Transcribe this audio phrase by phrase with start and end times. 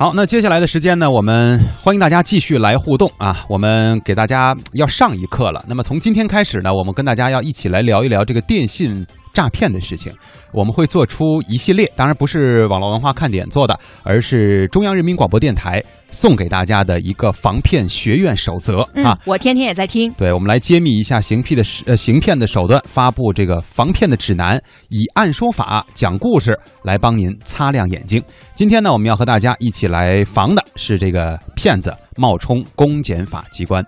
[0.00, 3.44] 好，那接下来的时间呢，我们欢迎大家继续来互动啊！
[3.50, 5.62] 我们给大家要上一课了。
[5.68, 10.12] 那么从今天开始呢，我们跟大家要一起来聊一聊这个电信诈骗的事情。
[10.52, 15.80] 我们会做出一系列，当然不是网络文化看点做的，而是中央人民广播电台
[16.10, 19.16] 送给大家的一个防骗学院守则啊！
[19.24, 20.10] 我天天也在听。
[20.14, 28.20] 对，我们来揭秘一下行骗的呃行骗的手段，发布这个防骗的指南，以案说法讲故事来帮您擦亮眼睛。
[28.52, 33.84] 今天呢，我们要和大家一起来防的是这个骗子冒充公检法机关。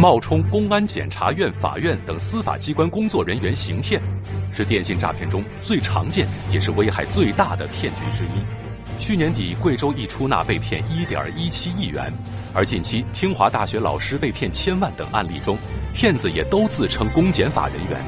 [0.00, 4.00] 冒充公安、检察院、法院等司法机关工作人员行骗，
[4.50, 8.98] 是电信诈骗中最常见也是危害最大的骗局之一。
[8.98, 12.10] 去年底，贵州一出纳被骗一点一七亿元，
[12.54, 15.58] 而近期清华大学老师被骗千万等案例中，
[15.92, 18.02] 骗子也都自称公检法人员。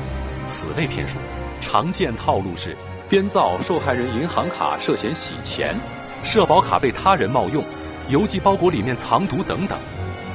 [0.48, 1.18] 此类骗术，
[1.60, 2.74] 常见套路是
[3.06, 5.78] 编造受害人银行卡涉嫌洗钱，
[6.24, 7.62] 社保卡被他人冒用，
[8.08, 9.78] 邮寄包裹里面藏毒等等，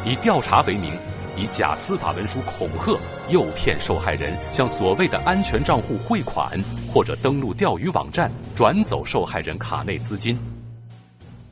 [0.05, 0.91] 以调查为名。
[1.37, 2.99] 以假司法文书恐吓、
[3.29, 6.59] 诱骗受害人向所谓的安全账户汇款，
[6.91, 10.35] 或者登录钓鱼网站转走受害人卡内资金。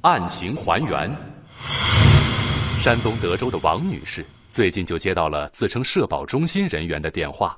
[0.01, 1.15] 案情还原：
[2.79, 7.55] 山东德州的王女士最近就接到了自称社保中心人员的电话。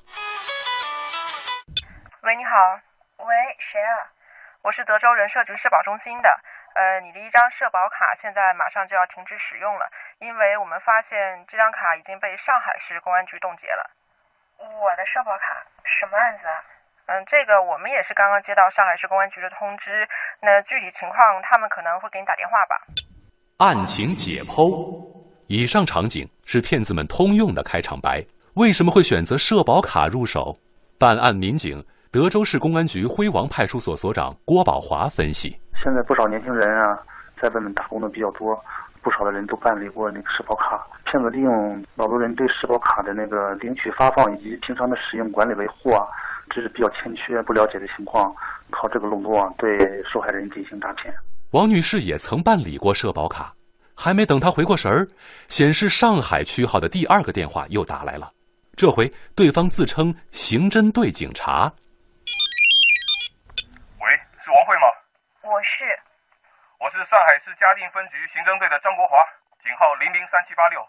[2.24, 4.04] 喂，你好，喂，谁啊？
[4.64, 6.28] 我是德州人社局社保中心的。
[6.78, 9.90] 呃，你的一张社保卡现在马上就要停止使用了，
[10.22, 11.18] 因为我们发现
[11.50, 13.90] 这张卡已经被上海市公安局冻结了。
[14.62, 16.62] 我的社保卡什么案子啊？
[17.08, 20.08] 嗯，这个我们也是刚刚接到上海市公安局的通知，
[20.40, 22.78] 那具体情况他们可能会给你打电话吧。
[23.58, 24.70] 案情解剖，
[25.48, 28.24] 以上场景是骗子们通用的开场白。
[28.54, 30.54] 为什么会选择社保卡入手？
[31.00, 35.58] 办案民警，德州市公安局辉王派出所所长郭宝华分析。
[35.84, 37.00] 现在不少年轻人啊，
[37.42, 38.60] 在外面打工的比较多，
[39.02, 40.86] 不少的人都办理过那个社保卡。
[41.06, 46.06] 骗子利用老多人对社保卡的那个领取、发放以及平常的使用、管理、维护啊，
[46.50, 48.36] 这是比较欠缺、不了解的情况，
[48.70, 51.14] 靠这个笼络啊，对受害人进行诈骗。
[51.52, 53.54] 王女士也曾办理过社保卡，
[53.96, 55.08] 还没等她回过神儿，
[55.48, 58.30] 显示上海区号的第二个电话又打来了。
[58.76, 61.72] 这回对方自称刑侦队警察。
[66.88, 69.12] 我是上海市嘉定分局刑侦队的张国华，
[69.60, 70.80] 警号零零三七八六。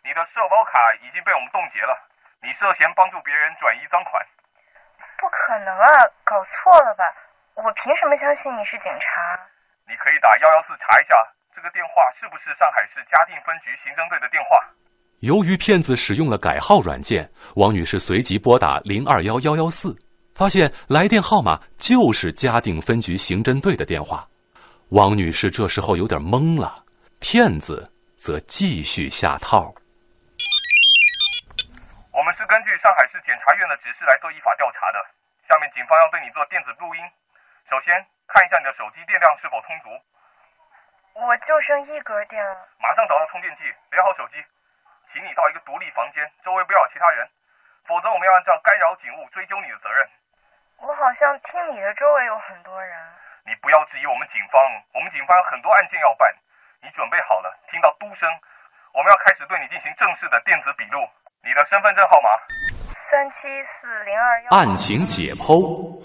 [0.00, 0.72] 你的社保卡
[1.04, 1.92] 已经被我们冻结了，
[2.40, 4.16] 你涉嫌帮助别人转移赃款。
[5.20, 5.86] 不可能啊，
[6.24, 7.04] 搞错了吧？
[7.60, 9.36] 我凭什么相信你是警察？
[9.84, 11.12] 你可以打幺幺四查一下，
[11.52, 14.56] 这个电话是不是上海市嘉定分局刑侦队的电话？
[15.20, 17.28] 由于骗子使用了改号软件，
[17.60, 19.92] 王女士随即拨打零二幺幺幺四。
[20.32, 24.24] 发现来电号码就是嘉定分局刑侦队的电话，
[24.90, 26.84] 王女士这时候有点懵了，
[27.18, 29.72] 骗子则继续下套。
[32.12, 34.98] 我们是根据上海市检察院的指示来做依法调查的，
[35.48, 37.00] 下面警方要对你做电子录音。
[37.68, 37.96] 首先
[38.28, 39.88] 看一下你的手机电量是否充足。
[41.14, 42.54] 我就剩一格电了。
[42.78, 44.38] 马上找到充电器，连好手机，
[45.10, 47.26] 请你到一个独立房间，周围不要有其他人，
[47.88, 50.06] 否则我们要按照干扰警务追究你的责任。
[50.78, 52.94] 我好像听你的周围有很多人。
[53.44, 54.56] 你不要质疑我们警方，
[54.96, 56.24] 我们警方有很多案件要办。
[56.80, 57.52] 你准备好了？
[57.68, 58.24] 听到嘟声，
[58.96, 60.96] 我们要开始对你进行正式的电子笔录。
[61.44, 62.28] 你的身份证号码？
[63.12, 64.56] 三七四零二幺。
[64.56, 66.00] 案情解剖，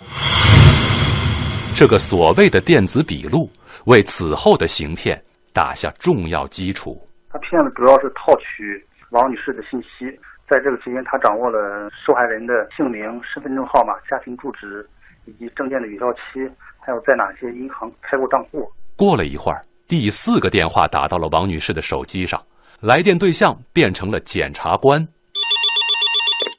[1.72, 3.48] 这个所谓的电子笔录，
[3.88, 5.16] 为此后的行骗
[5.56, 6.92] 打下重要基础。
[7.32, 10.12] 他骗子主要是套取王女士的信息。
[10.44, 14.84] 在这个期间，他掌握了受害人的姓名、身份证号码、家庭住址
[15.24, 16.44] 以及证件的有效期，
[16.90, 18.66] 还有在哪些银行开过账户。
[18.98, 22.42] 过了一会儿，第四个电话打到了王女士的手机上，
[22.82, 24.98] 来电对象变成了检察官。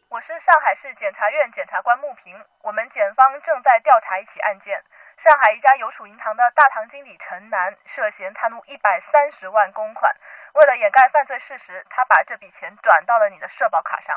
[0.07, 2.31] 我是上海市检察院检察官穆平，
[2.63, 4.79] 我们检方正在调查一起案件。
[5.19, 10.15] 上海一家邮储银行的大堂经理陈楠涉嫌贪污一百三十万公款，
[10.55, 14.15] 为了掩盖犯罪事实，他把这笔钱转到了你的社保卡上。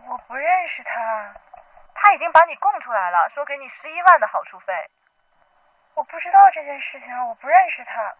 [0.00, 1.36] 我不认识他，
[1.92, 4.72] 他已经把你供出来了，说给你十一万的好处费。
[5.96, 8.12] 我不知道这件事情，我不认识他。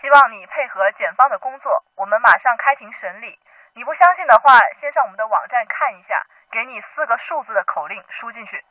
[0.00, 3.34] 希望你配合检方的工作，我们马上开庭审理。
[3.74, 6.14] 你不相信的话，先上我们的网站看一下，
[6.46, 8.62] 给你四个数字的口令输进去。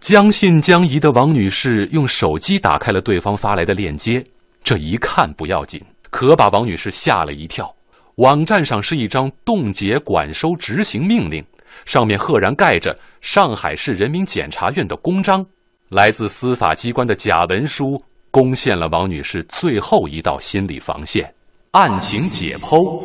[0.00, 4.24] 将信将疑的王女士用手机打开了对方发来的链接，
[4.64, 5.78] 这一看不要紧，
[6.10, 7.68] 可把王女士吓了一跳。
[8.16, 11.44] 网站上是一张冻结管收执行命令，
[11.84, 15.44] 上面赫然盖着上海市人民检察院的公章。
[15.92, 21.30] 来自司法机关的假文书攻陷了王女士最后一道心理防线，
[21.72, 23.04] 案情解剖。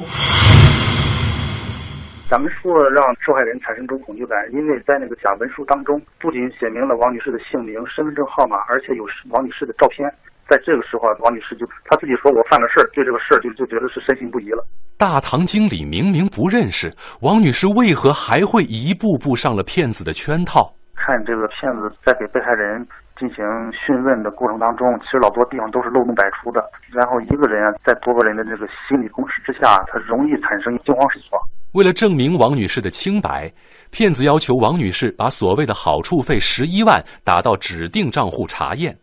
[2.31, 10.07] 假文书让受害人产生一种恐惧感，因为在那个假文书当中，不仅写明了王女士的姓名、身份证号码，而且有王女士的照片。
[10.47, 14.65] 在这个时候，王女士就她自己说：“我犯了事儿，对这个事儿就就觉得是深信不疑了。”
[14.97, 20.73] 大堂经理明明不认识王女士，为何还会一步步上了骗子的圈套？
[21.07, 22.85] 看这个骗子在给被害人
[23.17, 23.37] 进行
[23.71, 26.59] 讯问的过程当中，其实老多地方都是漏洞百出的。
[26.91, 31.39] 然后一个人啊，在多个人的这个心理攻势之下，他容易产生惊慌失措。
[31.71, 33.49] 为了证明王女士的清白，
[33.89, 38.93] 骗子要求王女士把所谓的好处费十一万打到指定账户查验。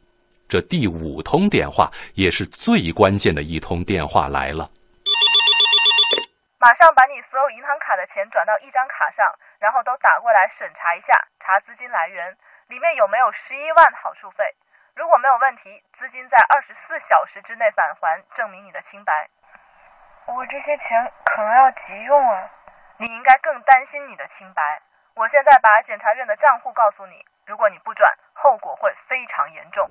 [0.47, 4.69] 这第五通电话也是最关键的一通电话来了。
[6.65, 9.23] 马上把你所有银行卡的钱转到一张卡上，
[9.59, 12.35] 然后都打过来审查一下，查资金来源，
[12.69, 14.57] 里面有没有十一万好处费。
[14.97, 19.29] 如果没有问题，资金在二十四小时之内返还，证明你的清白。
[20.25, 22.51] 我这些钱可能要急用啊！
[22.97, 24.81] 你应该更担心你的清白。
[25.17, 29.87] 我现在把检察院的账户告诉你，如果你不转，后果会非常严重。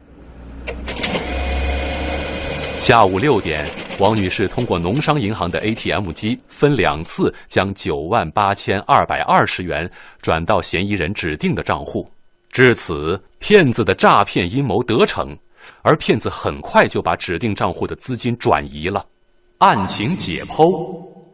[2.83, 3.65] 下午六点，
[3.97, 9.89] 王女士通过农商银行的 ATM 机分两次将九万八千二百二十元
[10.21, 12.05] 转到嫌疑人指定的账户。
[12.51, 15.33] 至此，骗子的诈骗阴谋得逞，
[15.81, 19.01] 而骗子很快就把指定账户的资金转移了。
[19.59, 20.69] 案情解剖：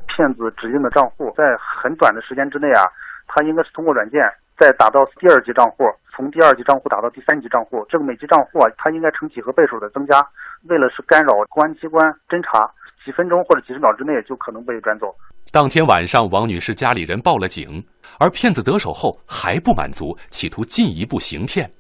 [0.06, 1.44] 骗子指定的账户在
[1.82, 2.86] 很短的时间之内啊，
[3.26, 4.22] 他应该是通过软件
[4.56, 5.84] 再打到第二级账户，
[6.20, 7.80] 从第二级账户打到第三级账户。
[7.88, 10.20] 这个每级账户啊，它应该成几何倍数的增加。
[10.68, 12.68] 为了是干扰公安机关侦查，
[13.06, 15.16] 几分钟或者几十秒之内就可能被转走。
[15.50, 17.82] 当天晚上，王女士家里人报了警，
[18.20, 21.72] 而骗子得手后还不满足，企图进一步行骗。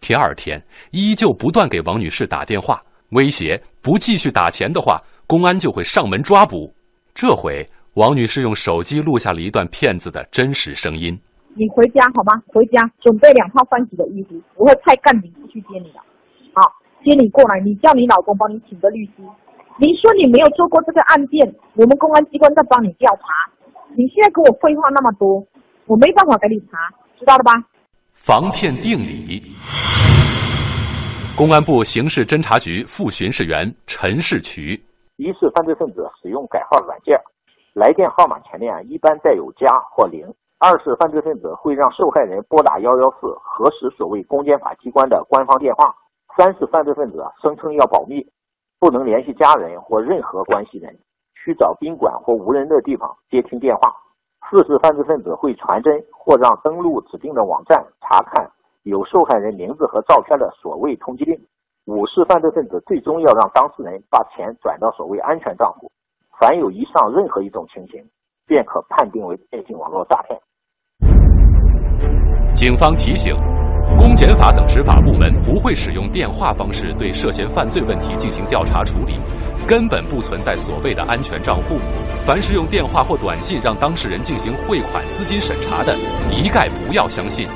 [0.00, 0.62] 第二天，
[0.92, 2.80] 依旧不断给王女士打电话，
[3.10, 5.02] 威胁不继续打钱的话。
[5.26, 6.72] 公安就会上门抓捕。
[7.12, 11.20] 这回，王女士用手机录下了一段骗子的真实声音
[11.58, 12.40] ：“你回家好吗？
[12.46, 15.98] 回家准备两套换洗的衣服，我会派干警去接你的。
[16.54, 16.70] 好，
[17.02, 19.12] 接你过来，你叫你老公帮你请个律师。
[19.76, 23.22] 你说你没有做过这个案件，我们公安机关在帮你调查。
[23.96, 25.44] 你现在跟我废话那么多，
[25.86, 26.78] 我没办法给你查，
[27.18, 27.52] 知道了吧？”
[28.14, 29.42] 防骗定理。
[31.36, 34.80] 公安部刑事侦查局副巡视员陈世渠。
[35.16, 37.18] 疑似犯罪分子使用改号软件，
[37.74, 40.22] 来电号码前面一般带有加或零；
[40.60, 45.94] 二是犯罪分子会让受害人拨打幺幺四核实所谓公检法机关的官方电话；
[46.36, 48.26] 三是犯罪分子声称要保密，
[48.80, 50.98] 不能联系家人或任何关系人，
[51.36, 53.88] 需找宾馆或无人的地方接听电话；
[54.50, 58.50] 四是犯罪分子会传真或让登录指定的网站查看
[58.82, 61.38] 有受害人名字和照片的所谓通缉令。
[61.86, 65.88] 五是犯罪分子最终要让当事人把钱转到所谓安全账户，
[66.40, 68.04] 凡有以上任何一种情形，
[68.44, 70.36] 便可判定为电信网络诈骗。
[72.58, 73.32] 警方提醒，
[73.96, 79.14] 公检法等执法部门不会使用电话方式对涉嫌犯罪问题进行调查处理，
[79.64, 81.78] 根本不存在所谓的安全账户。
[82.26, 85.94] 凡是用电话或短信让当事人进行汇款、资金审查的，
[86.32, 87.46] 一概不要相信。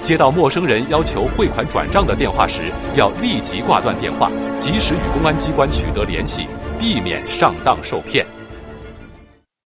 [0.00, 8.26] 接到陌生人要求汇款转账的电话时，要立即挂断电话，及时与公安机关取得联系，避免上当受骗。